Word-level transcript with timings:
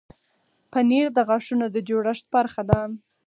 پنېر 0.71 1.07
د 1.13 1.19
غاښونو 1.27 1.65
د 1.75 1.77
جوړښت 1.89 2.25
برخه 2.35 2.61
ده. 2.69 2.81